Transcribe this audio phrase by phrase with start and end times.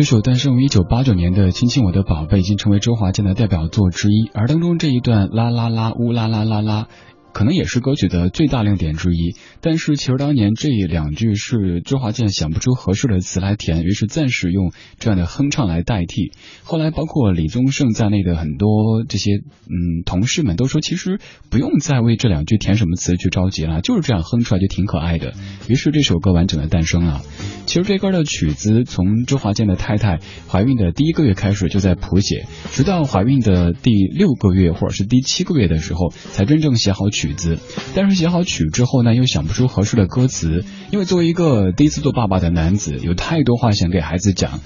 [0.00, 6.88] 这首诞生于一九八九年的《亲亲我的宝贝》已经成为周华健的代表作之一，而当中这一段啦啦啦呜啦啦啦啦。
[7.32, 16.32] 可能也是歌曲的最大亮点之一，但是其实当年这两句是周华健想不出合适的词来填，于是暂时用这样的哼唱来代替。
[16.64, 21.20] 后来包括李宗盛在内的很多这些嗯同事们都说，其实
[21.50, 25.32] 不用再为这两句填什么词去着急了，就是这样哼出来就挺可爱的。
[25.68, 27.22] 于是这首歌完整的诞生了。
[27.66, 30.18] 其实这歌的曲子从周华健的太太
[30.48, 37.19] 怀孕的第一个月开始就在谱写，直到怀孕的第六个月或者是第七个月的时候才真正写好曲。
[37.20, 37.58] 曲子，
[37.94, 44.60] 但是写好曲之后呢，又想不出合适的歌词，因为作为一个第一次做爸爸的男子，有太多话想给孩子讲，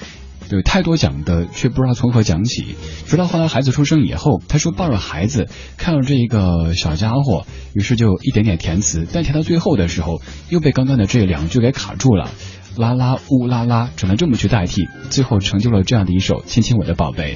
[0.51, 2.77] 有太多讲的，却不知道从何讲起。
[3.07, 12.31] 直到后来孩子出生以后，他说抱着孩子，看到这一个小家伙，于是就一点点填词，但填到最后的时候，又被刚刚的这两句给卡住了，
[12.77, 17.35] 啦啦呜啦啦，只能这么去代替，最后成就了这样的一首《亲亲我的宝贝》。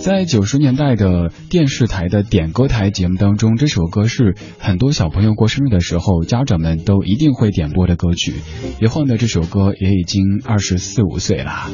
[0.00, 8.34] 在九十年代的电视台的点歌台节目当中，这首歌是很多小朋友过生日的时候，家长们都一定会点播的歌曲。
[8.80, 11.70] 以后呢，这首歌也已经二十四五岁了。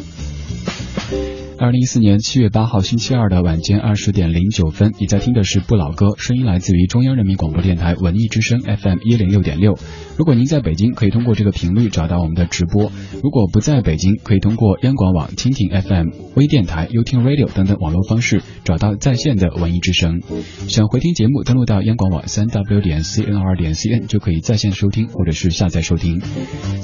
[1.60, 9.78] 二零一四年七月八号星期二的晚间二十点零九分，你在听的是不老歌，声音来自于中央人民广播电台文艺之声 FM 一零六点六。
[10.16, 12.90] 如果您在北京，可以通过这个频率找到我们的直播；
[13.22, 20.22] 如果不在北京，可以通过央广网、蜻蜓 FM、微电台、优听 Radio 等等网络方式找到在线的文艺之声。
[20.66, 26.22] 想回听节目，登录到央广网三 W 点 CNR 点 CN 就可以在线收听或者是下载收听。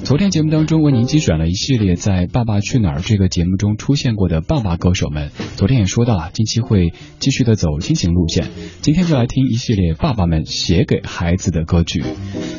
[0.04, 5.30] 昨天节目当中为您精选了一系列在《爸爸去哪儿》这个节目中出现过的爸爸大歌手们。
[5.56, 8.48] 昨天也说到了，近期会继续的走亲情路线。
[8.80, 12.02] 今天就来听一系列爸爸们写给孩子的歌曲。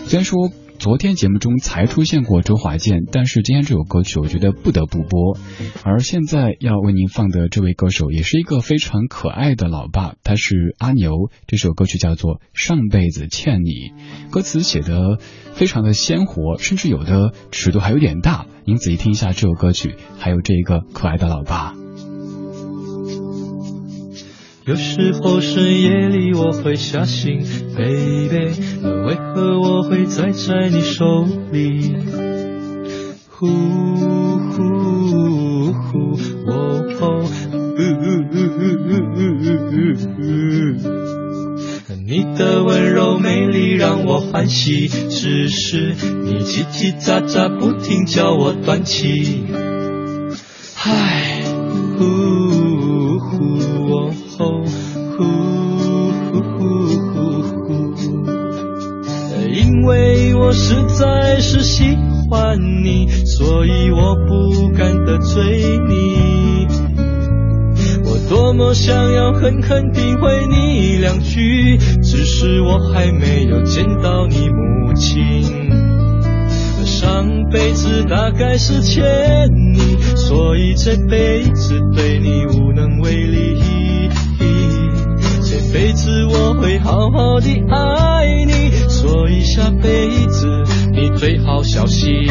[0.08, 0.50] 虽然说。
[0.80, 5.36] 昨天节目中才出现过周华健，但是今天这首歌曲我觉得不得不播。
[5.84, 11.32] 而现在要为您放的这位歌手也是一个非常可爱的老爸，他是阿牛。
[11.48, 13.72] 这首歌曲叫做《上辈子欠你》，
[14.30, 15.18] 歌词写的
[15.56, 18.46] 非常的鲜活，甚至有的尺度还有点大。
[18.64, 21.74] 您仔细听一下这首歌曲，还有这一个可爱的老爸。
[24.68, 27.42] 有时候深夜里我会想醒
[27.74, 28.52] ，baby，
[28.84, 31.96] 为何我会栽在你手里？
[33.30, 36.20] 呼呼呼，
[36.52, 37.24] 哦哦，
[42.06, 49.46] 你的温柔美丽让我欢喜，只是你叽叽喳喳不停叫我断气。
[50.84, 51.37] 唉，
[60.98, 61.96] 在是喜
[62.28, 66.66] 欢你，所以我不敢得罪你。
[68.04, 75.44] 我多么想要狠狠诋毁你两句，只是我还没有见到你母亲。
[76.84, 79.06] 上辈子大概是欠
[79.74, 84.10] 你，所以这辈子对你无能为力。
[85.44, 88.57] 这辈子我会好好的爱你，
[89.08, 90.46] 所以下辈子
[90.92, 92.28] 你最好小心。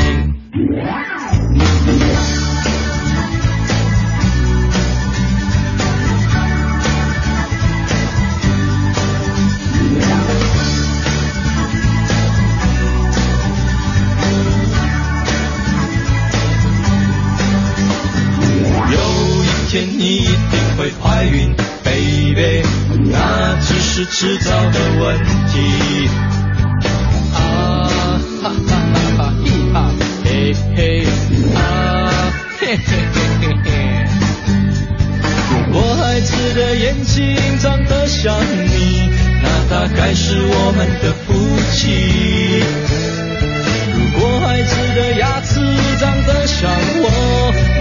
[46.59, 47.05] 想我，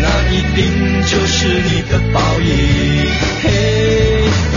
[0.02, 0.60] 那一定
[1.08, 2.48] 就是你的报应。
[3.42, 3.46] 嘿。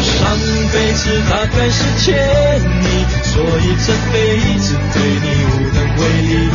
[0.00, 0.36] 上
[0.72, 2.06] 辈子大概是欠
[2.82, 2.86] 你，
[3.22, 4.16] 所以这辈
[4.58, 6.50] 子对你无能为力。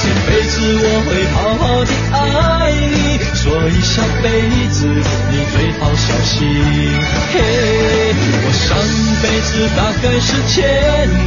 [0.00, 2.16] 这辈子我会好好的爱
[2.72, 3.92] 你，所以下
[4.22, 4.24] 辈
[4.70, 6.32] 子你最好小心。
[7.32, 7.34] 嘿，
[8.42, 8.66] 我上
[9.22, 10.54] 辈子大概是欠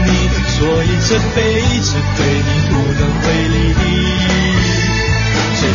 [0.06, 0.10] 你，
[0.58, 1.38] 所以这辈
[1.80, 1.88] 子
[2.18, 4.37] 对你无能为力。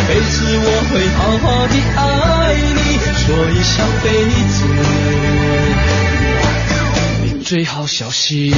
[0.02, 2.00] 这辈子我会好好的爱
[2.56, 4.10] 你，所以下辈
[4.49, 4.54] 子
[7.23, 8.52] 你最好小心。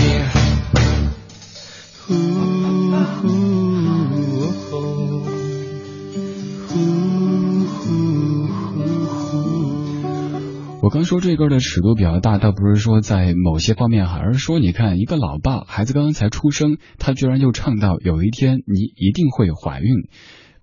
[10.81, 20.09] 我刚说这歌的尺度比较大，倒不是说在某些方面，而是说你看一个老爸，孩子刚刚才出生，他居然就唱到有一天你一定会怀孕。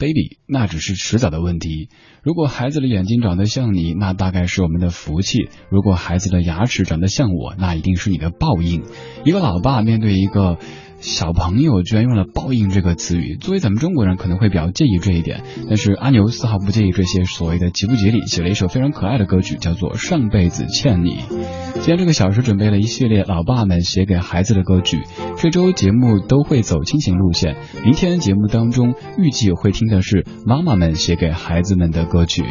[0.02, 1.90] baby，那只是迟早的问题。
[2.24, 8.84] 如果孩子的眼睛长得像你，那大概是我们的福气；如果孩子的牙齿长得像我，那一定是你的报应。
[9.24, 10.58] 一个老爸面对一个。
[11.02, 21.18] 小朋友居然用了“报应”这个词语，作为咱们中国人可能会比较介意这一点，但是阿牛丝毫不介意这些所谓的吉不吉利，写了一首非常可爱的歌曲，叫做《上辈子欠你》。
[21.74, 25.00] 今天这个小时准备了一系列老爸们写给孩子的歌曲，
[25.38, 27.58] 这周节目都会走亲情路线。
[27.84, 32.44] 明天节目当中预计会听的是妈妈们写给孩子们的歌曲。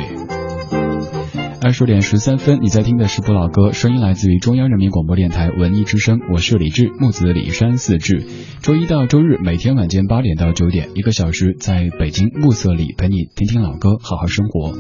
[1.63, 8.25] 二十点十三分，你在听的是不老歌，声音来自于中央人民广播电台文艺之声，我是李志，木子李山四志。
[8.63, 14.73] 周一到周日每天晚间八点到九点，一个小时，在北京暮色里陪你听听老歌，好好生活。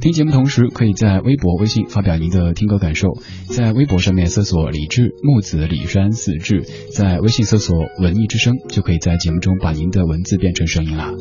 [0.00, 3.10] 听节目同时，可以在微博、微信发表您的听歌感受，
[3.46, 11.12] 在微博上面搜索李志木子李山四志，在微信搜索文艺之声，就可以在节目中把您的文字变成声音了。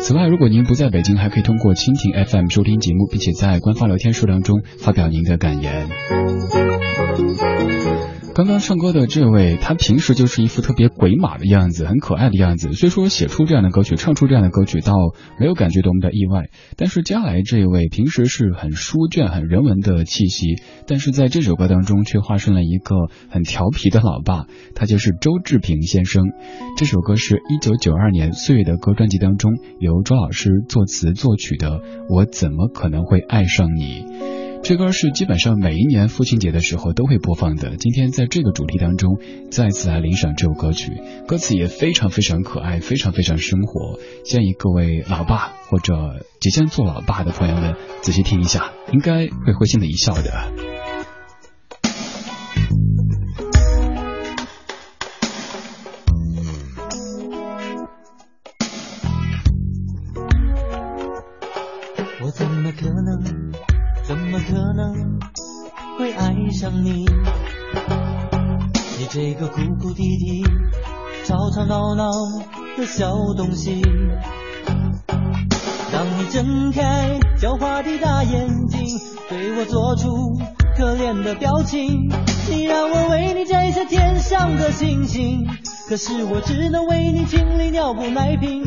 [0.00, 4.49] 此外，如果您不在北京，还可以通过蜻蜓 FM 收听节目，并且在官方聊天数量中。
[4.50, 6.89] 中发表您的感言。
[8.32, 12.72] 刚刚唱歌的这位，他平时就是一副特别鬼马的样子，很可爱的样子。
[12.72, 14.94] 虽说写出这样的歌曲，唱出这样的歌曲，倒
[15.38, 16.48] 没有感觉多么的意外。
[16.76, 20.56] 但是接下来这位，平时是很书卷、很人文的气息，
[20.86, 22.94] 但是在这首歌当中却化身了一个
[23.28, 26.24] 很调皮的老爸，他就是周志平先生。
[26.78, 31.68] 这首歌是一九九二年《岁月的歌》专辑当中由周老师作词作曲的，
[32.08, 34.04] 《我怎么可能会爱上你》。
[34.62, 37.76] 这歌是基本上每一年父亲节的时候都会播放的。
[37.76, 39.18] 今天在这个主题当中，
[39.50, 40.92] 再次来领赏这首歌曲，
[41.26, 43.98] 歌词也非常非常可爱，非常非常生活。
[44.24, 50.79] 建议各位老爸或者即将做老爸的朋友们仔细听一下，应该会会心的一笑的。
[66.60, 67.06] 想你？
[68.98, 70.44] 你这个哭哭啼啼、
[71.24, 72.10] 吵吵闹闹
[72.76, 73.80] 的小东西。
[75.90, 78.86] 当你睁开狡猾的大眼睛，
[79.30, 80.38] 对我做出
[80.76, 82.10] 可怜的表情，
[82.50, 85.46] 你让我为你摘下天上的星星，
[85.88, 88.62] 可是我只能为你清理尿布奶瓶。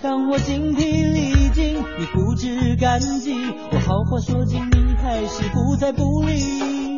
[0.00, 3.34] 当我精疲力尽，你不知感激，
[3.72, 6.89] 我好话说尽，你还是不睬不理。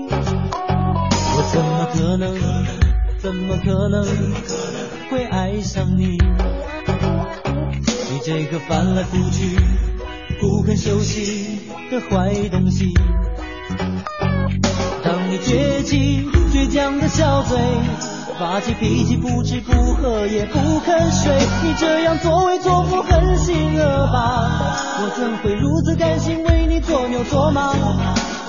[1.52, 2.34] 怎么可能，
[3.18, 4.04] 怎么可能
[5.10, 6.16] 会爱上你？
[8.10, 9.58] 你这个翻来覆去
[10.40, 12.94] 不肯休息的坏东西。
[15.04, 17.58] 当你倔起倔强的小嘴。
[18.38, 21.32] 发起脾气，不吃不喝也不肯睡，
[21.62, 24.48] 你这样作威作福，狠心恶霸，
[24.98, 27.72] 我怎会如此甘心为你做牛做马？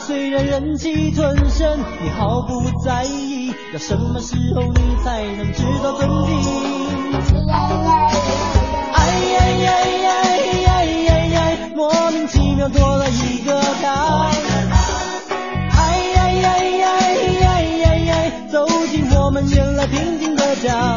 [0.06, 6.30] 虽然忍气吞声，你毫不在意，要什么时候你才能知道真谛？
[8.94, 9.00] 哎
[9.32, 9.72] 呀呀
[10.04, 10.08] 呀
[10.62, 11.36] 呀呀呀，
[11.74, 14.30] 莫名其妙多了一个他。
[15.72, 15.80] 哎
[16.16, 17.00] 呀呀呀
[17.40, 20.93] 呀呀呀，走进我们原来平静的家。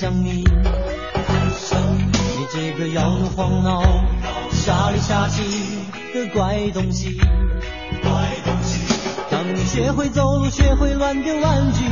[0.00, 0.44] 会爱上你？
[2.38, 3.82] 你这个摇头晃脑、
[4.50, 5.42] 傻里傻气
[6.14, 7.20] 的怪东西。
[9.30, 11.84] 当你学会走路，学会乱丢玩具，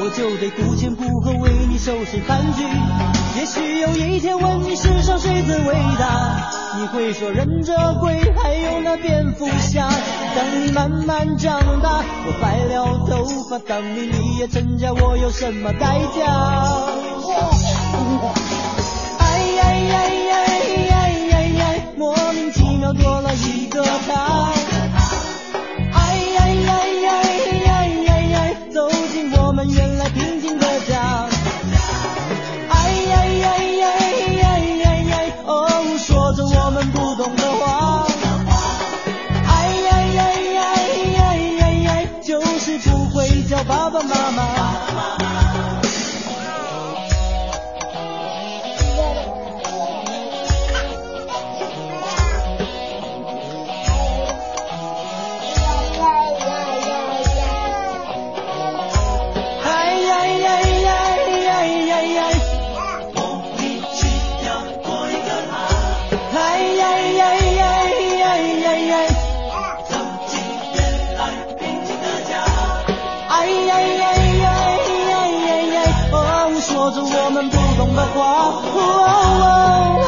[0.00, 2.64] 我就得顾前顾后为你收拾残局。
[3.38, 9.88] 也许有一天问你世上谁最伟大，你会说忍者龟，还有那蝙蝠侠。
[10.36, 17.07] 当你慢慢长大，我白了头发，当你立业成家，我有什么代价？
[19.18, 19.24] 哎
[19.56, 20.27] 呀呀呀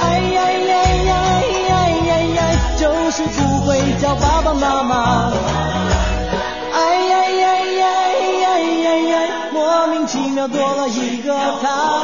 [0.02, 0.04] 哎
[0.35, 0.73] 呀呀
[2.35, 2.40] 呀，
[2.76, 3.69] 就是不会
[4.00, 5.33] 叫爸爸妈妈。
[6.73, 7.42] 哎呀呀
[7.78, 7.87] 呀，
[9.52, 12.02] 莫名其妙多了一个他。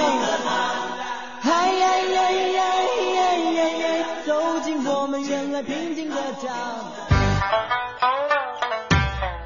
[1.42, 3.80] 哎呀呀呀呀，
[4.26, 6.50] 走进我们原来平静的家。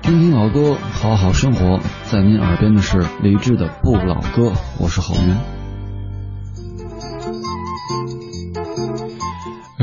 [0.03, 1.79] 听听老歌，好好生活。
[2.11, 5.60] 在您耳边的是李志的《不老歌》，我是郝云。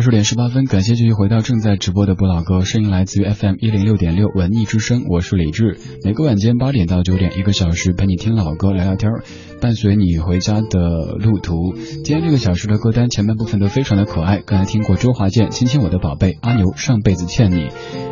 [0.08, 5.78] 十点十八分，感谢继续回到正在直播的不老歌，声音来自于 FM 一零六点六文艺之声，我是李志。
[6.02, 9.12] 每个晚间八点到九点，一个小时陪你听老歌聊聊天，
[9.60, 11.74] 伴随你回家的路途。
[12.06, 17.68] 今天这个小时的歌单前半部分都非常的可爱，刚才听过周华健《亲亲我的宝贝》，阿牛上辈子欠你，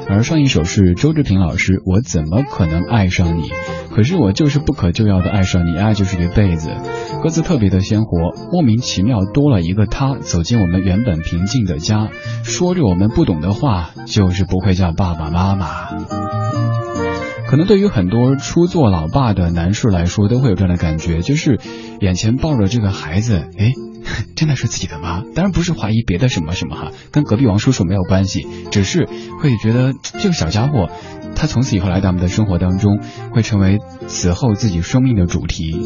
[0.10, 3.44] 而上一首是周志平老师《我怎么可能爱上你》。
[3.96, 6.70] 可是我就是不可救药的爱上你，爱就是一辈子。
[7.24, 12.10] 歌词特别的鲜活，莫名其妙多了一个他，走进我们原本平静的家，
[12.44, 15.68] 说着我们不懂的话，就是不会叫爸爸妈妈。
[17.48, 21.58] 可能对于很多初做老爸的男士来说，都会有这样的感觉，就是
[22.02, 23.72] 眼前抱着这个孩子，哎，
[24.36, 25.24] 真的是自己的吗？
[25.34, 29.08] 当然不是怀疑别的什么什么哈，跟隔壁王叔叔没有关系，只是
[29.40, 30.90] 会觉得这个小家伙。
[31.36, 33.00] 他从此以后来到我们的生活当中，
[33.32, 35.78] 会成为此后自己生命的主题。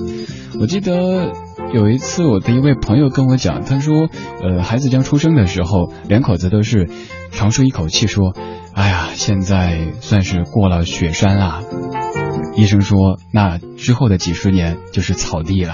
[0.60, 1.32] 我记得
[1.74, 4.10] 有一次，我的一位朋友跟我讲，他说，
[4.42, 6.90] 呃，孩子将出生的时候，两口子都是
[7.32, 8.34] 长舒一口气，说，
[8.74, 11.62] 哎呀，现在算是过了雪山了。
[12.56, 15.74] 医生说，那之后的几十年就是草地了。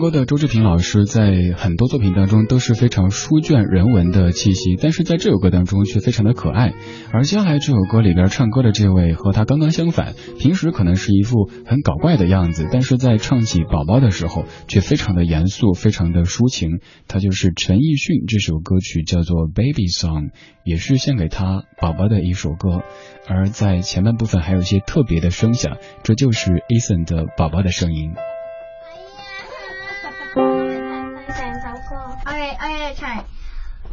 [0.00, 6.72] 歌的周志平老师在很多作品当中都是非常书卷人文的气息，但是在这首歌当中却非常的可爱。
[7.12, 16.80] 而接下来这首歌里边唱歌的这位和他刚刚相反，平时可能是一副很搞怪的样子，但是在唱起宝宝的时候却非常的严肃，非常的抒情。
[17.06, 20.28] 他就是陈奕迅，这首歌曲叫做《Baby Song》，
[20.64, 22.82] 也是献给他宝宝的一首歌。
[23.28, 28.12] 而在前半部分还有一些特别的声响，这就是 Eason 的宝宝的声音。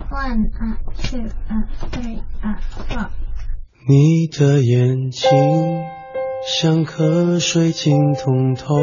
[0.10, 0.52] One,
[1.02, 1.30] two,
[1.92, 2.22] three,
[2.90, 3.10] four。
[3.88, 5.86] 你的眼睛
[6.46, 8.76] 像颗水晶通透，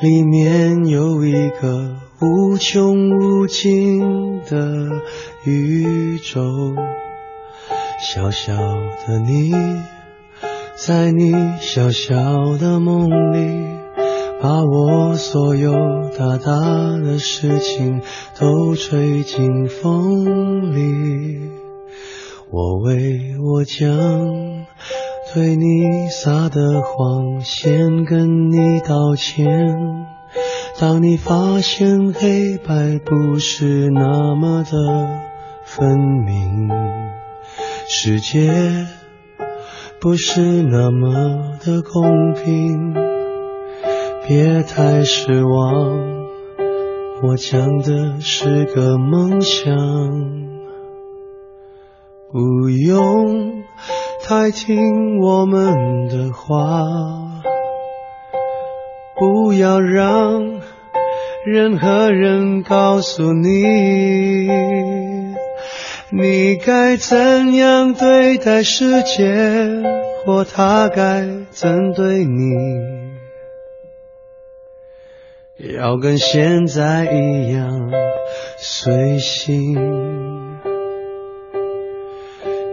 [0.00, 5.02] 里面有一个无穷无尽的
[5.44, 6.74] 宇宙。
[8.00, 8.56] 小小
[9.06, 9.52] 的你，
[10.74, 13.77] 在你小小的梦里。
[14.40, 15.72] 把我所有
[16.16, 16.60] 大大
[17.04, 18.00] 的事情
[18.38, 21.40] 都吹进风里，
[22.50, 23.88] 我为我将
[25.34, 29.46] 对你撒的谎先跟你道歉。
[30.78, 34.70] 当你发现黑白不是那么的
[35.64, 36.68] 分明，
[37.88, 38.86] 世界
[40.00, 43.07] 不是那么的公平。
[44.28, 45.98] 别太失望，
[47.22, 49.74] 我讲的是个梦想，
[52.30, 53.62] 不用
[54.22, 56.60] 太听我们的话，
[59.18, 60.60] 不要让
[61.46, 64.46] 任何人告诉你，
[66.10, 69.34] 你该怎样对待世界，
[70.26, 72.97] 或他该怎对你。
[75.58, 77.90] 要跟现在一样
[78.60, 79.74] 随性，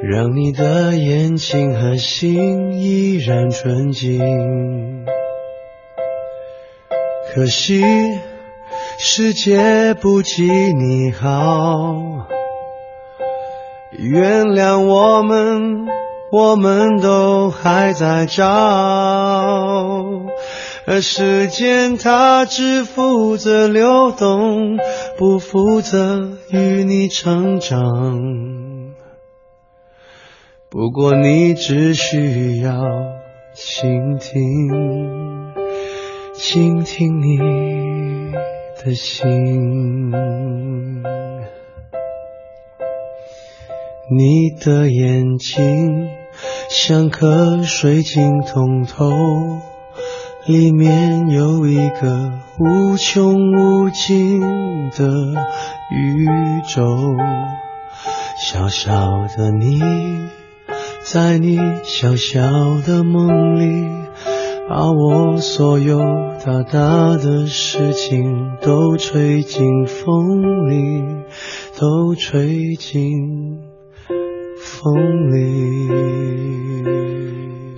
[0.03, 5.03] 让你的眼睛和心依然纯净。
[7.33, 7.83] 可惜
[8.99, 12.27] 世界不及你好，
[13.97, 15.87] 原谅我们，
[16.31, 18.45] 我们都还在找。
[20.87, 24.77] 而时间它只负责流动，
[25.17, 28.93] 不负责与你成长。
[30.69, 32.83] 不过你只需要
[33.55, 35.53] 倾听，
[36.35, 37.37] 倾听你
[38.83, 40.11] 的心。
[44.11, 46.09] 你的眼睛
[46.69, 49.09] 像颗水晶通透。
[50.47, 54.39] 里面有一个无穷无尽
[54.91, 55.07] 的
[55.91, 56.27] 宇
[56.71, 56.85] 宙，
[58.39, 59.81] 小小的你，
[61.03, 62.41] 在你小小
[62.85, 63.89] 的梦里，
[64.69, 65.97] 把我所有
[66.45, 71.01] 大大的事情都吹进风里，
[71.79, 73.01] 都吹进
[74.59, 74.93] 风
[75.33, 76.64] 里。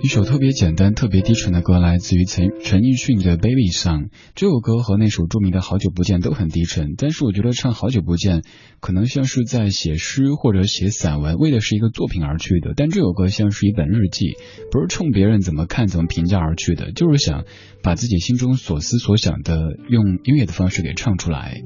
[0.00, 4.04] 一首特别简单、特别低沉的歌，来自于陈陈奕迅的《Baby Song》。
[4.36, 8.42] 这首歌和那首著名的《好久不见》都很低沉，但是我觉得唱《好久不见》
[8.78, 12.74] 可能像是在写诗或者写散文，为的是一个作品而去的。
[12.76, 14.34] 但这首歌像是一本日记，
[14.70, 17.44] 不是冲别人怎么看、怎么评价而去的，就是想
[17.82, 19.58] 把自己心中所思所想的
[19.90, 21.60] 用音乐的方式给唱出来。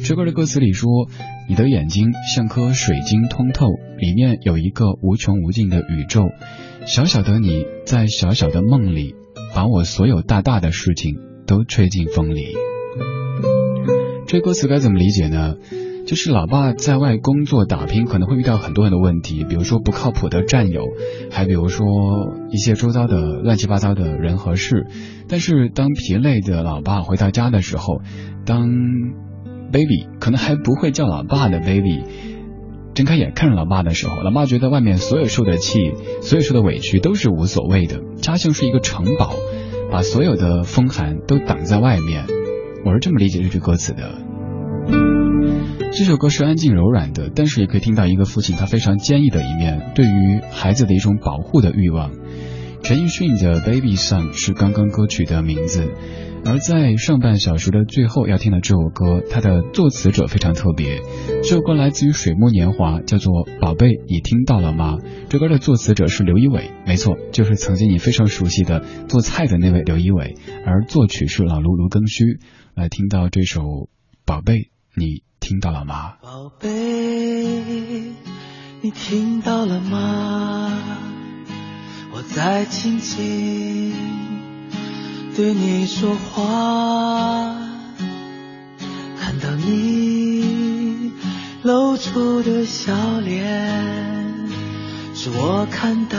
[0.00, 0.90] 这歌的歌词里说
[1.48, 3.68] ：“你的眼睛像颗水晶通透，
[4.00, 6.24] 里面有一个无穷无尽的宇宙。”
[6.88, 9.14] 小小的你在小小的梦里，
[9.54, 12.54] 把我所有大大的事情都吹进风里。
[14.26, 15.56] 这歌词该怎么理解呢？
[16.06, 20.82] 就是老爸在外工作打拼，可能会遇到很多很多问题，比如说不靠谱的战友，
[21.30, 21.86] 还比如说
[22.50, 24.86] 一些周遭的乱七八糟的人和事。
[25.28, 28.00] 但是当疲累的老爸回到家的时候，
[28.46, 28.66] 当
[29.70, 32.02] baby 可能还不会叫老爸的 baby。
[32.98, 38.00] 睁开眼看着老爸的时候，老爸觉得外面所有受的气，所有受的委屈都是无所谓的。
[38.16, 39.36] 家像是一个城堡，
[39.88, 42.24] 把所有的风寒都挡在外面。
[42.84, 44.18] 我是这么理解这句歌词的。
[45.92, 52.10] 这首歌是安静柔软的，但是也可以听到一个父亲他非常坚毅的一面，对于孩子的一种保护的欲望。
[52.82, 55.88] 陈奕迅的《Baby Son》是刚刚歌曲的名字。
[56.48, 61.02] 而在上半小时的最后要听的这首歌，它的作词者非常特别。
[61.42, 63.30] 这首歌来自于水木年华，叫做
[63.60, 64.96] 《宝贝》，你听到了吗？
[65.28, 70.36] 这歌的作词者是刘一伟，没错，就是曾经你非常熟悉的做菜的那位刘一伟。
[70.64, 72.24] 而作曲是老卢卢庚戌。
[72.74, 73.60] 来听到这首
[74.24, 74.54] 《宝贝》，
[74.96, 76.14] 你听到了吗？
[76.22, 76.70] 宝贝，
[78.80, 80.72] 你听到了吗？
[82.14, 84.37] 我在轻轻。
[85.38, 87.54] 对你说话，
[89.20, 91.12] 看到你
[91.62, 94.34] 露出的笑脸，
[95.14, 96.18] 是我看到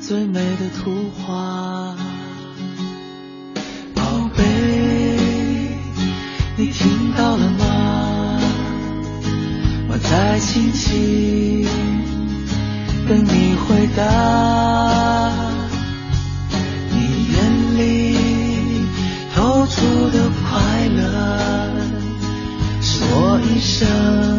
[0.00, 1.96] 最美的图画。
[3.96, 4.44] 宝贝，
[6.56, 8.40] 你听到了吗？
[9.88, 11.66] 我在轻轻
[13.08, 15.47] 等你回答。
[23.60, 24.37] 生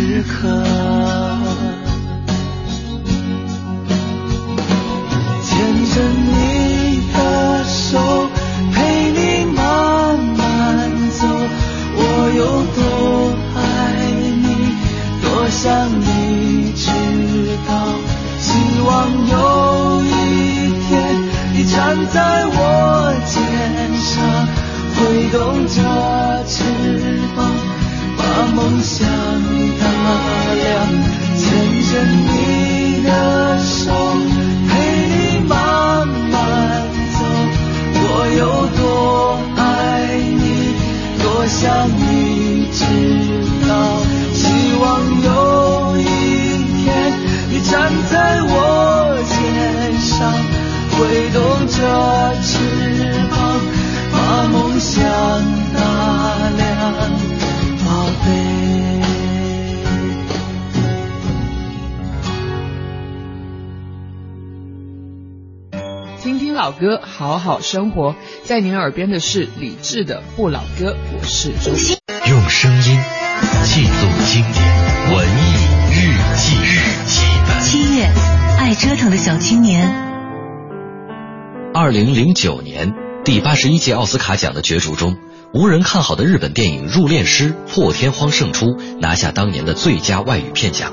[0.00, 0.89] 时刻。
[67.50, 68.14] 好好生活。
[68.44, 71.96] 在您耳边的是李志的《不老歌》，我是周欣。
[72.28, 73.00] 用声音
[73.64, 75.54] 记录经典文艺
[75.90, 77.60] 日记日记本。
[77.60, 78.08] 七月，
[78.56, 79.92] 爱折腾的小青年。
[81.74, 82.92] 二零零九年
[83.24, 85.16] 第八十一届奥斯卡奖的角逐中，
[85.52, 90.92] 无人看好的日本电影《入殓师》破天荒胜出，拿下当年的最佳外语片奖。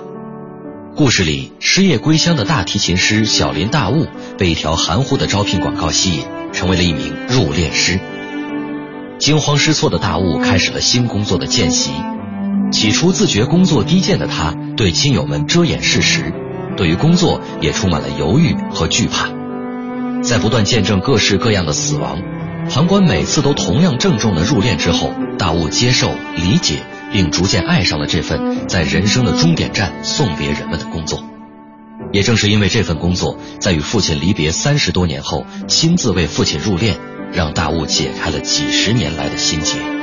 [0.96, 4.08] 故事里失业归乡的大提琴师小林大悟，
[4.40, 6.26] 被一条含糊的招聘广告吸引，
[6.58, 8.00] 成为了一名入殓师。
[9.20, 11.92] 惊慌失措的大悟开始了新工作的见习。
[12.72, 16.34] 起初自觉工作低贱的他，对亲友们遮掩事实，
[16.76, 19.30] 对于工作也充满了犹豫和惧怕。
[20.24, 22.18] 在不断见证各式各样的死亡，
[22.68, 26.80] 旁观每次都同样郑重的入殓之后，大悟接受、理解。
[27.10, 31.24] 并逐渐爱上了这份在人生的终点站送别人们的工作。
[32.14, 36.96] 也正是因为这份工作，在与父亲离别三十多年后，亲自为父亲入殓，
[37.32, 39.97] 让大悟解开了几十年来的心结。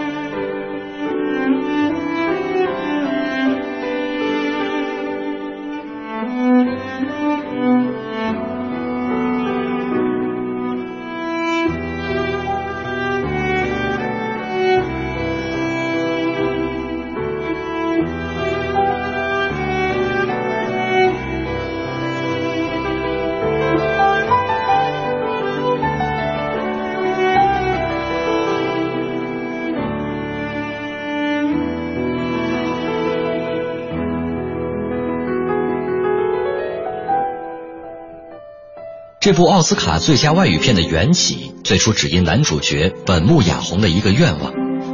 [39.25, 44.53] 这部奥斯卡最佳外语片的缘起，最初只因男主角本木雅弘的一个愿望：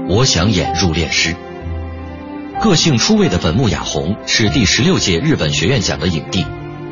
[0.09, 1.35] 我想演入殓师。
[2.63, 6.47] 个性出位的本木雅弘是第十六届日本学院奖的影帝，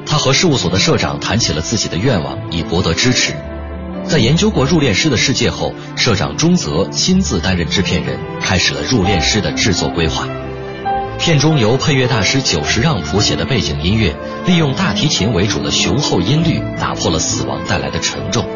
[0.05, 3.33] 他和事务所的社长谈起了自己的愿望，以博得支持。
[4.05, 10.27] 在研究过入殓师的世界后，社长中泽亲自担任制片人，开始了入殓师的制作规划。
[11.18, 18.46] 片中由配乐大师久石让谱写的背景音乐，利用大提琴为主的雄厚音律，打破了死亡带来的沉重。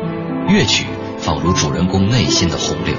[0.48, 0.86] 乐曲
[1.18, 2.94] 仿如主人公内心的洪流。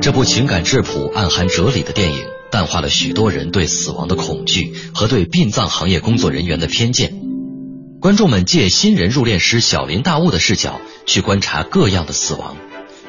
[0.00, 2.18] 这部情感质朴、暗含哲理的电影，
[2.50, 7.19] 淡化了许多人对死亡的恐惧和对殡葬行业工作人员的偏见。
[8.00, 12.56] 观众们借新人入殓师小林大悟的视角去观察各样的死亡，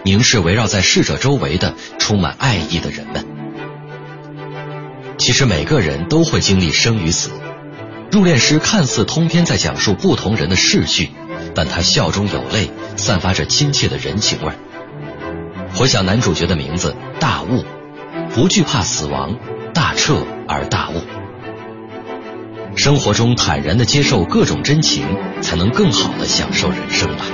[0.04, 3.26] 凝视围绕在逝者周围的充满爱意的人们。
[5.18, 7.30] 其实每个人都会经历生与死，
[8.12, 11.12] 入殓师看似通篇在讲述不同人的逝去，
[11.56, 14.52] 但他笑中有泪，散发着亲切的人情味。
[15.74, 17.64] 回想男主角的名字大悟，
[18.34, 19.40] 不惧怕死亡，
[19.74, 21.21] 大彻而大悟。
[22.76, 25.06] 生活中坦然的接受各种真情，
[25.42, 27.26] 才能更好的享受人生吧。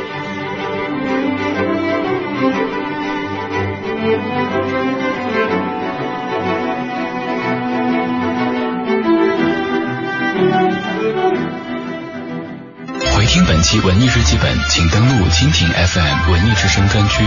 [13.15, 17.23] 回听本期文艺日记本，请登录蜻蜓 FM 文艺之声专区。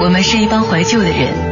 [0.00, 1.51] 我们是一帮怀旧的人。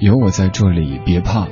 [0.00, 1.46] 有我在这里，别怕。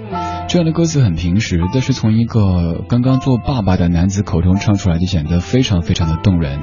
[0.49, 6.61] 这样的歌词很平实，但是从一个刚刚做爸爸的男子口中唱出来，就显得非常非常的动人。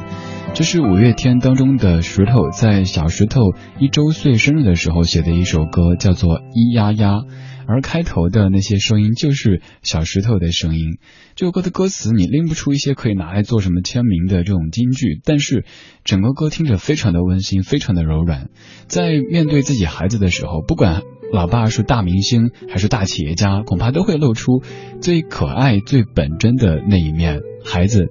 [0.55, 7.19] 这是五月天当中的石头在小石头一周岁生日的时候写的一首歌，叫做《咿呀呀》，
[7.67, 10.97] 而开头的那些声音就是小石头的声音。
[11.35, 15.65] 这首歌的歌词你拎不出一些可以拿来做什么签名的这种金句，但是
[16.03, 18.49] 整个歌听着非常的温馨，非常的柔软。
[18.87, 21.01] 在面对自己孩子的时候，不管
[21.33, 24.61] 老爸是大明星还是大企业家，恐怕都会露出
[25.01, 27.41] 最可爱、最本真的那一面。
[27.65, 28.07] 孩子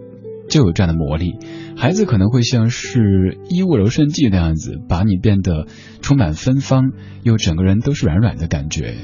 [0.49, 1.37] 就有这样的魔力，
[1.77, 5.67] 孩子可能会像是衣物柔顺剂那样子，把你变得
[6.03, 8.95] 充满芬芳，又整个人都是软软的感觉。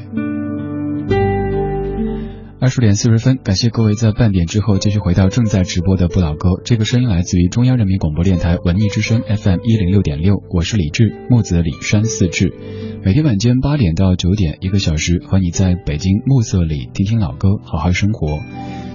[2.61, 6.61] 二十点四十分，感谢各位在半点之后继续回到正在直播的不老歌。
[6.63, 12.53] 这个声音来自于中央人民广播电台文艺之声 FM 一零六点六，我是李志，木子李山四志。
[13.03, 18.39] 每天晚间八点到九点，一个小时和你在北京暮色里听听老歌，好好生活。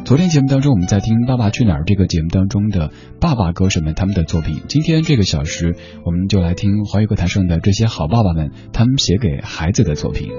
[0.06, 4.62] 昨天节目当中，我们在听《爸爸去哪儿》这个节目当中的爸爸歌手们他们的作品。
[4.68, 10.30] 今天这个小时，我们就来听华语歌坛上的这些好爸爸们他们写给孩子的作品。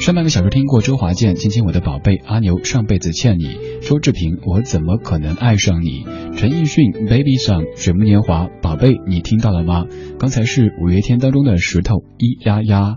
[0.00, 6.02] 上半个小时听过周华健《亲亲我的宝贝》，阿牛上辈子欠你，周志平我怎么可能爱上你，
[6.36, 9.84] 陈奕迅《Baby Song》，水木年华宝贝你听到了吗？
[10.18, 12.96] 刚才是五月天当中的石头咿呀呀。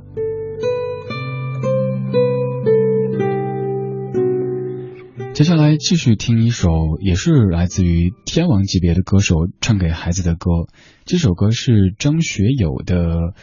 [5.35, 6.69] 接下来继续听一首，
[7.01, 10.69] 也是来自于天王级别的歌手唱给孩子的歌。
[11.03, 13.33] 这首歌是张学友的，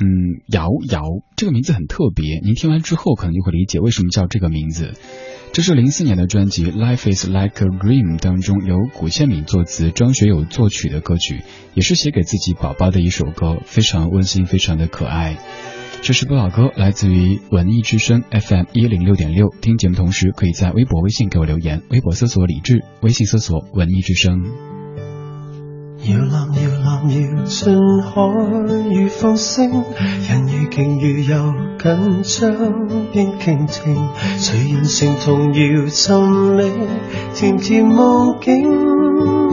[0.00, 1.04] 嗯，摇摇，
[1.36, 2.40] 这个名字很特别。
[2.42, 4.94] 您听完之后可能就会理解为什么叫这个名字。
[5.52, 11.42] 这是零四年的专辑《Life Is Like a Dream》当中由古宪敏作词、张学友作曲的歌曲，
[11.74, 15.38] 也是写给自己宝宝的一首歌，非常温馨，非常的可爱。
[16.02, 19.48] 这是不老歌，来自于文艺之声 FM 一零六点六。
[19.60, 24.44] 听节目同时，可以在微博、微信给我留言，微博搜索李志，微信搜索文艺之聲。
[26.04, 28.20] 搖籃搖籃搖進海
[28.94, 29.72] 與風聲，
[30.28, 31.36] 人如鯨魚又
[31.76, 32.54] 緊張
[33.12, 36.16] 邊傾聽，誰人成童謠沉
[36.56, 36.70] 溺，
[37.34, 39.45] 甜甜夢境。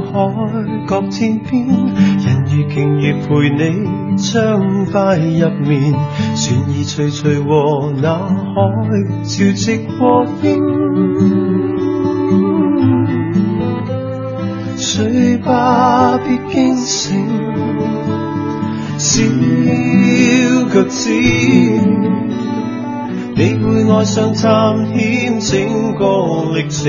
[0.00, 0.10] 海
[0.86, 3.60] 角天边，人如鯨魚陪你
[4.16, 4.26] 暢
[4.90, 5.94] 快入眠，
[6.34, 8.28] 船儿徐徐和那海
[9.24, 9.98] 潮汐和
[10.42, 10.46] 應。
[14.76, 17.26] 睡吧，别惊醒，
[18.96, 19.22] 小
[20.72, 20.98] 脚趾
[23.36, 26.02] 你会爱上探险整个
[26.54, 26.84] 历程，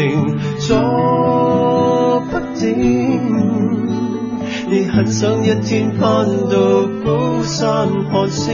[4.70, 8.53] 你很想一天攀到高山看星，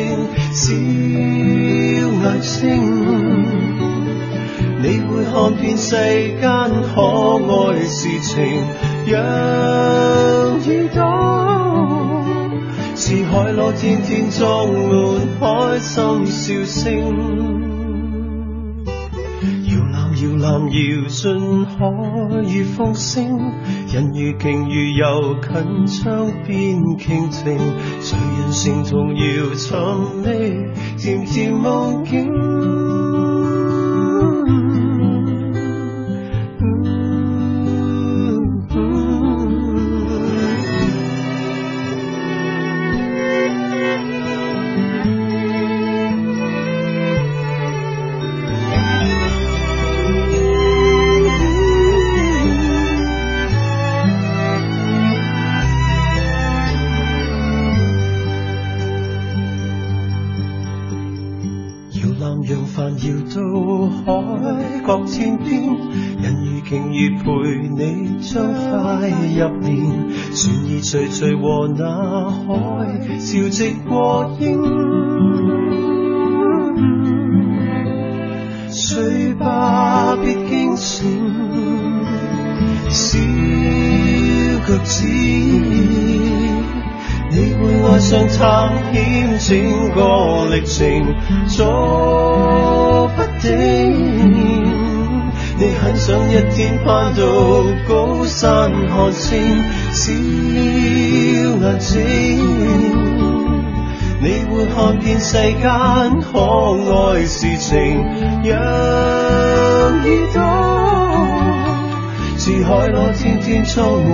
[0.51, 2.63] 小眼睛，
[4.81, 5.95] 你会看遍世
[6.39, 6.41] 间
[6.93, 7.01] 可
[7.49, 8.33] 爱事情，
[9.07, 10.59] 让耳
[10.93, 10.97] 朵
[12.95, 14.73] 是海螺，天天装满
[15.39, 17.64] 开心笑声。
[20.45, 21.89] 摇篮摇进海
[22.43, 23.25] 如风声，
[23.91, 27.57] 人如鲸鱼游近窗边倾情，
[27.99, 29.23] 谁人成童谣
[29.55, 29.75] 寻
[30.21, 30.27] 觅
[30.97, 32.84] 甜甜梦境。
[62.97, 63.41] 摇到
[63.89, 65.61] 海角天边
[66.21, 67.23] 人如鲸鱼陪
[67.69, 72.45] 你畅快入眠船儿徐徐和那海
[73.19, 74.45] 潮直过应
[78.69, 81.21] 睡吧别惊醒
[82.89, 83.19] 小
[84.67, 85.05] 脚趾
[87.31, 91.13] 你会爱上探险整个历程
[91.49, 92.84] 中
[95.57, 97.21] 你很想一天攀到
[97.87, 99.39] 高山看星，
[99.91, 100.11] 小
[101.61, 101.97] 眼睛，
[104.19, 105.61] 你会看遍世间
[106.21, 108.03] 可爱事情，
[108.43, 108.57] 让
[110.01, 110.37] 耳朵
[112.37, 114.09] 似海螺，天天充满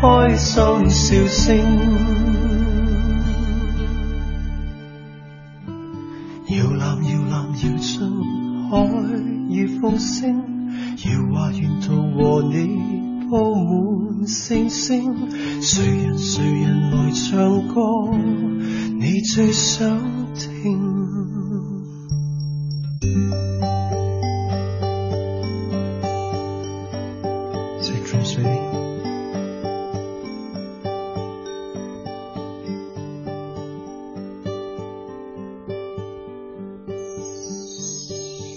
[0.00, 2.15] 开心笑声。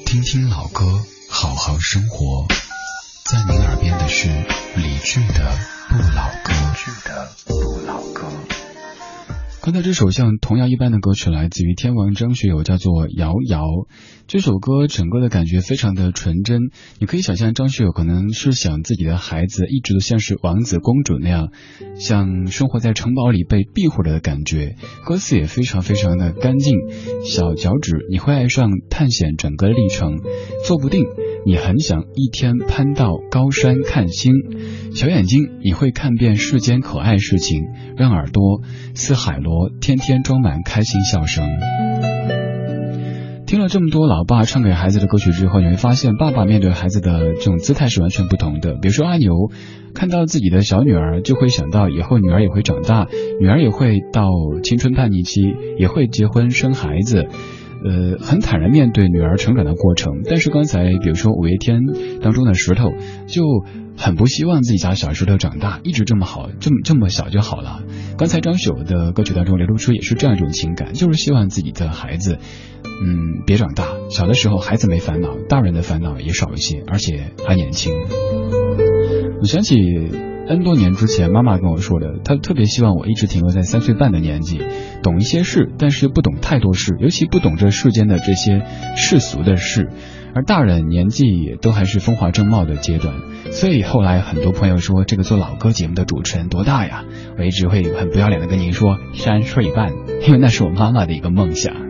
[0.05, 2.47] 听听老歌好好生活。
[3.29, 4.27] 在你耳边的是
[4.75, 6.53] 李俊的不老歌。
[7.47, 8.27] 不老歌。
[9.63, 13.63] 刚才这首像童谣一般的歌曲来自于天王张学友，叫做《摇摇》。
[14.27, 16.69] 这首歌整个的感觉非常的纯真，
[16.99, 21.49] 你可以想象张学友可能是想自己的孩子一直都像是王子公主那样，
[21.99, 24.75] 像生活在城堡里被庇护着的感觉。
[25.05, 26.75] 歌词也非常非常的干净，
[27.25, 30.19] 小脚趾你会爱上探险整个历程，
[30.67, 31.03] 坐不定。
[31.49, 34.33] 你很想一天攀到高山看星，
[34.93, 37.63] 小眼睛你会看遍世间可爱事情，
[37.97, 38.61] 让耳朵
[38.93, 41.43] 似海螺，天天装满开心笑声。
[43.47, 48.73] 听了这么多老爸唱给孩子的歌曲之后，你会发现爸爸面对孩子的这种姿态是完全不同的。
[48.79, 49.33] 比如说阿牛
[49.95, 53.07] 看到自己的小女儿，就会想到以后女儿也会长大，
[53.41, 54.29] 女儿也会到
[54.61, 55.41] 青春叛逆期，
[55.79, 57.25] 也会结婚生孩子。
[57.83, 61.81] 呃，很坦然面对女儿成长的过程，但是刚才比如说五月天
[62.21, 62.91] 当中的石头，
[63.27, 63.43] 就
[63.97, 67.83] 很不希望自己家小石头长大，一直这么好，这么这么小就好了。
[68.17, 72.37] 刚才张学友的歌曲当中流露出也是这样一种情感，就是希望自己的孩子，
[72.83, 73.87] 嗯，别长大。
[74.09, 77.93] 小的时候孩子没烦恼，大人的烦恼也少一些，而且还年轻。
[79.41, 80.28] 我想起。
[80.49, 84.59] N 多年之前，妈妈跟我说的，她特别希望我一直停留在三岁半的年纪，
[85.03, 88.63] 懂一些事，但是又不懂太多事，尤其不懂这世间的这些
[88.95, 89.89] 世俗的事。
[90.33, 93.13] 而大人年纪也都还是风华正茂的阶段，
[93.51, 97.05] 所以后来很多朋友说，这个做老歌节目的主持人多大呀？
[97.37, 99.93] 我一直会很不要脸的跟您说三岁半，
[100.25, 101.88] 因为那是我妈妈的一个梦想。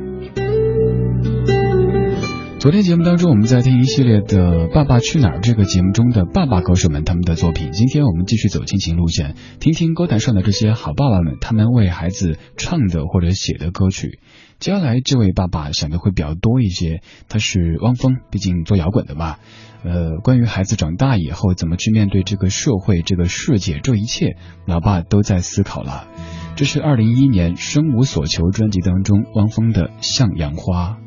[2.59, 7.71] 昨天节目当中，我们在听一系列的《爸爸去哪儿》这个节目中的爸爸歌手们他们的作品。
[7.71, 14.19] 今天我们继续走亲情路线，听听歌坛上的这些好爸爸们他们为孩子唱的或者写的歌曲。
[14.59, 19.37] 接下来这位爸爸想的会比较多一些，他是汪峰，毕竟做摇滚的嘛。
[19.85, 24.35] 呃，关于孩子长大以后怎么去面对这个社会、这个世界，这一切，
[24.65, 26.09] 老爸都在思考了。
[26.57, 30.97] 这是二零一一年《生无所求》专辑当中汪峰的《向阳花》。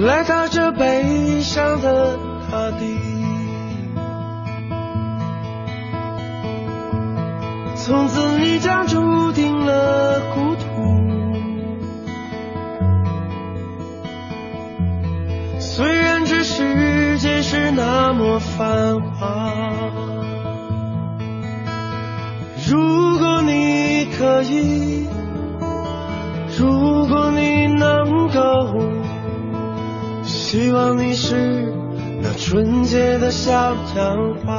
[0.03, 2.17] 来到这悲伤的
[2.51, 2.99] 大地，
[7.77, 10.61] 从此你将注定了孤独。
[15.59, 19.51] 虽然这世界是那么繁华，
[22.71, 25.05] 如果你可以，
[26.57, 28.79] 如果你能够，
[30.23, 31.75] 希望你是
[32.23, 34.53] 那纯洁的小杨花，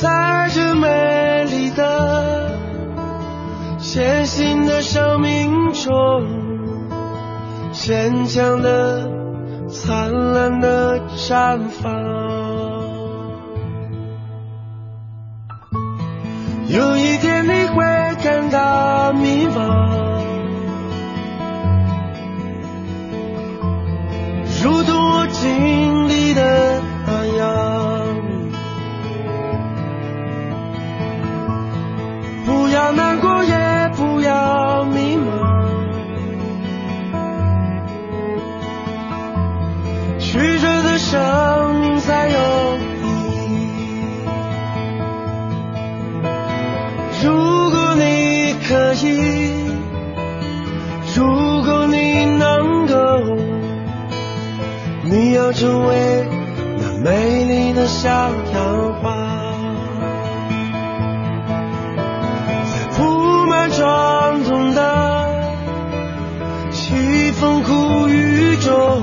[0.00, 2.56] 在这美丽的
[3.76, 6.24] 艰辛的生命中。
[7.72, 9.10] 坚强的、
[9.68, 11.92] 灿烂的绽放。
[16.72, 17.84] 有一天你会
[18.24, 20.22] 感到迷茫，
[24.62, 25.71] 如同我今
[55.54, 56.26] 成为
[56.78, 58.08] 那美丽的小
[58.52, 59.54] 桃花，
[62.64, 64.80] 在铺满霜冻的
[66.72, 69.01] 凄风苦雨中。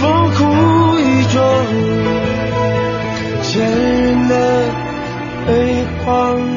[0.00, 1.38] 风哭雨中，
[3.42, 4.34] 坚韧的、
[5.46, 6.08] 辉煌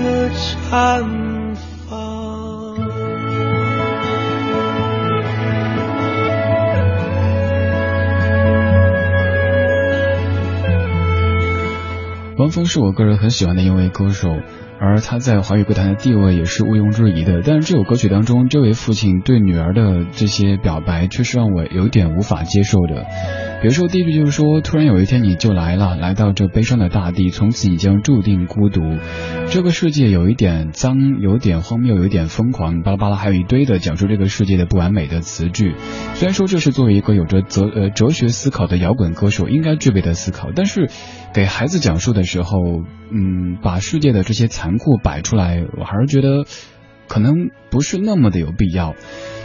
[0.01, 1.53] 的绽
[1.89, 1.91] 放
[12.37, 14.29] 汪峰是我个人很喜欢的一位歌手，
[14.85, 17.41] 而他在华语歌坛的地位也是毋庸置疑的。
[17.41, 23.05] 但是这首歌曲当中，这位父亲对女儿的这些表白，却是让我有点无法接受的。
[23.61, 28.81] 比如说第一句就是说，突然有一天你就来了，来到这悲伤的大地，从此你将注定孤独。
[29.47, 35.75] 这个世界有一点脏，有点荒谬，有一点疯狂，巴拉巴拉，还有一堆的讲述这个世界的不完美的词句。
[36.15, 40.89] 虽然说这是作为一个有着哲呃哲学思考的摇滚歌手应该具备的思考，但是
[41.33, 42.81] 给孩子讲述的时候，
[43.11, 46.45] 嗯，把世界的这些残酷摆出来，我还是觉得
[47.07, 48.95] 可能不是那么的有必要。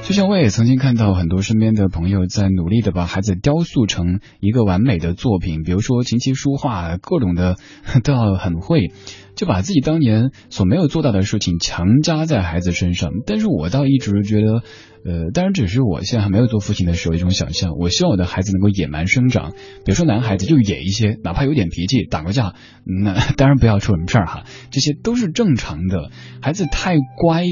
[0.03, 7.57] 就像我也曾经看到很多身边的朋友在努力的把孩子雕塑成一个完美的作品，比如说琴棋书画，各种的
[8.03, 8.93] 都要很会，
[9.35, 13.11] 就把自己当年所没有做到的事情强加在孩子身上。
[13.27, 14.63] 但是我倒一直觉得。
[15.09, 17.73] 呃，当然只是我现在还没有做父亲的时候一种想象。
[17.79, 22.55] 我希望我的孩子能够野蛮生长，比如说男孩子就野一些，哪怕有点脾气，打过架，
[22.85, 26.11] 那当然不要出什么事儿哈，这些都是正常的。
[26.43, 27.47] 孩子太乖。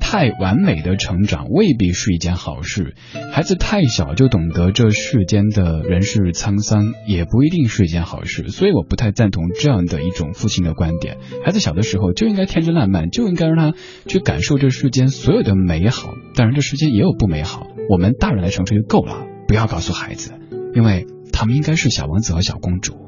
[0.00, 2.94] 太完美的成长未必是一件好事，
[3.32, 8.48] 孩子太小就懂得这世间的人世沧桑，也不一定是一件好事。
[8.48, 11.18] 所以我不太赞同这样的一种父亲的观点。
[11.44, 13.74] 孩子小的时候就应该天真烂漫，就应该让他
[14.06, 16.14] 去感受这世间所有的美好。
[16.34, 20.32] 当然，这世间也有不美好，我们大人来承受就够了，不要告诉孩子，
[20.74, 23.07] 因为他们应该是小王子和小公主。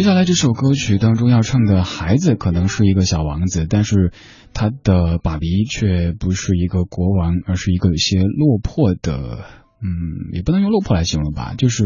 [0.00, 4.14] 接下来这首歌曲当中要唱的孩子可能是一个小王子，但是
[4.54, 9.44] 他的爸比却不是一个国王，而是一个有些落魄的，
[9.82, 11.84] 嗯，也不能用落魄来形容吧，就是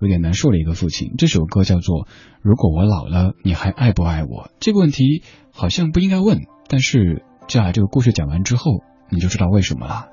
[0.00, 1.12] 有点难受的一个父亲。
[1.16, 2.04] 这首歌叫做
[2.42, 4.28] 《如果我老了，你还爱不爱我》。
[4.58, 10.08] 这个问题好像不应该问，但是接下来这个故事讲完之后，你就知道为什么了。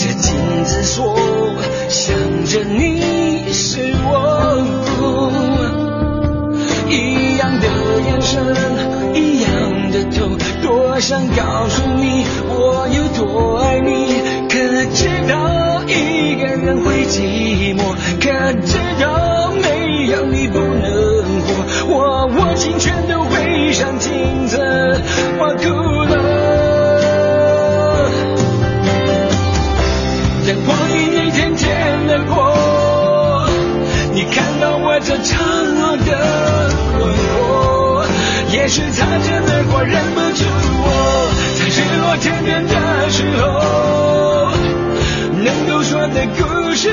[0.00, 1.14] 着镜子说，
[1.90, 4.56] 想着你是我，
[6.88, 7.68] 一样的
[8.06, 8.42] 眼神，
[9.12, 14.56] 一样的痛，多想告诉你我有多爱你，可
[14.94, 21.52] 知道一个人会寂寞，可知道没有你不能活，
[21.88, 24.56] 我握紧拳头会上镜子，
[25.38, 25.68] 我哭
[26.10, 26.29] 了。
[32.10, 33.46] 的过，
[34.12, 38.04] 你看到我这承诺的轮廓，
[38.50, 40.42] 也许擦肩而过认不出
[40.82, 44.50] 我，在日落天边的时候，
[45.38, 46.90] 能够说的故事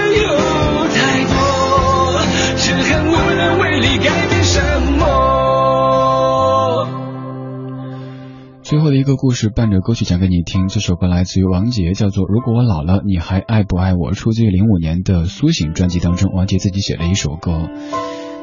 [8.88, 17.70] 后的一个故事伴着歌曲讲给你听，这首歌来自于王杰，叫做《如果我老了，你还爱不爱我》，出自于零五年的《苏醒》专辑当中，王杰自己写的一首歌。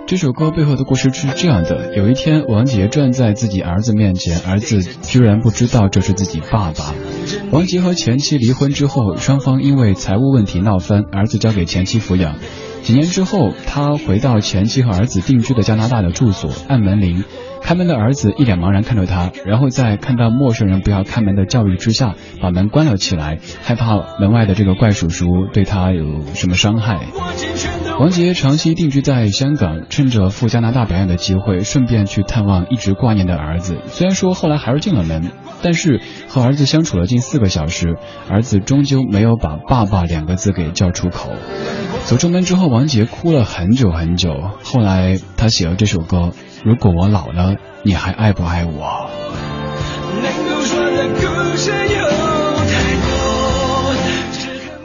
[0.07, 6.93] 这首歌背后的故事是这样的：有一天，王杰站在自己儿子面前，儿子居然不知道这是自己爸爸。
[7.51, 12.37] 王杰和前妻离婚之后，双方因为财务问题闹翻，儿子交给前妻抚养。
[12.85, 17.25] 几年之后，他回到前妻和儿子定居的加拿大的住所，按门铃。
[17.63, 27.01] 开门的儿子一脸茫然看着他，然后在看到陌生人不要开门的教育之下，把门关了起来，害怕门外的这个怪叔叔对他有什么伤害。
[27.99, 33.79] 王杰长期定居在香港，趁着赴加拿大表演的机会，顺便去探望一直挂念的儿子。
[33.87, 35.31] 虽然说后来还是进了门，
[35.65, 37.97] 但是和儿子相处了近四个小时，
[38.29, 41.31] 儿子终究没有把“爸爸”两个字给叫出口。
[42.05, 44.29] 走出门之后，王杰哭了很久很久。
[44.63, 46.33] 后来他写了这首歌。
[46.63, 49.09] 如果我老了，你还爱不爱我？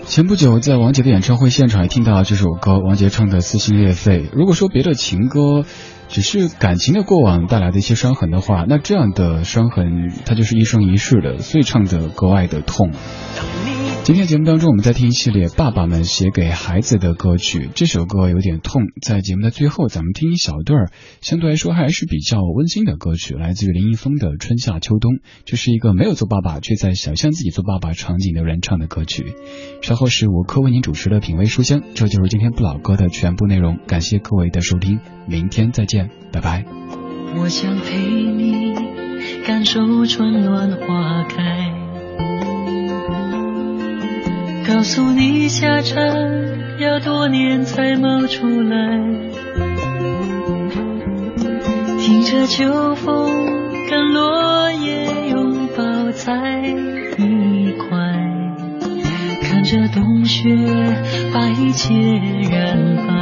[0.06, 4.30] 前不久在王杰的演唱会现场也听到这首歌，王杰唱的撕心裂肺。
[4.34, 5.66] 如果说别的情歌
[6.10, 12.92] 只是感情的过往带来的一些伤痕的话，那这样的伤痕它就是一生一世的，所以唱的格外的痛。
[14.04, 17.70] 今天节目当中，我们在听一系列爸爸们写给孩子的歌曲。
[17.76, 20.92] 这首歌有点痛，在节目的最后，咱们听一小段儿，
[21.22, 25.14] 相对来说还是比较温馨的歌曲，来自于林一峰的《春夏秋冬》。
[25.46, 29.36] 这是一个没有做爸爸，却在想象自己做爸爸场景的人唱的歌曲。
[29.84, 33.78] 稍后是吴科为您主持的品味书香，这就是今天不老歌的全部内容。
[33.86, 36.66] 感谢各位的收听，明天再见，拜拜。
[37.38, 38.74] 我想陪你
[39.46, 41.69] 感受春暖花开。
[44.70, 45.98] 告诉你，夏蝉
[46.78, 49.00] 要多年才冒出来。
[51.98, 53.28] 听着秋风
[53.90, 56.62] 跟落叶拥抱在
[57.18, 57.98] 一块，
[59.42, 60.48] 看着冬雪
[61.34, 61.92] 把一切
[62.52, 63.14] 染白。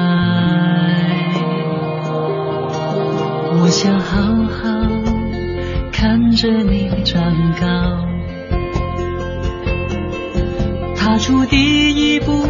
[3.60, 4.68] 我想好好
[5.94, 7.24] 看着你长
[7.62, 8.17] 高。
[11.08, 12.46] 踏出第一步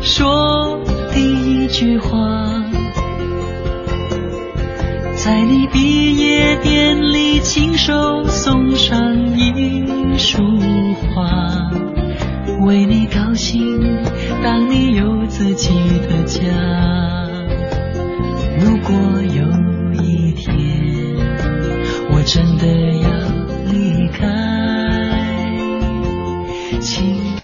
[0.00, 0.80] 说
[1.12, 2.62] 第一句话
[5.16, 10.40] 在你毕业典礼亲手送上一束
[11.00, 11.68] 花
[12.64, 13.80] 为你高兴
[14.40, 15.74] 当你有自己
[16.08, 16.44] 的家。
[18.60, 18.94] 如果
[19.34, 20.54] 有一天
[22.12, 22.68] 我真的
[23.02, 23.10] 要
[23.72, 24.28] 离开
[26.80, 27.29] 请